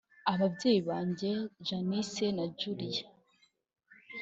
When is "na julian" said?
2.37-3.07